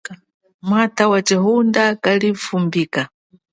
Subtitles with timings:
[0.67, 3.01] Mwata wachihunda kalivumbika.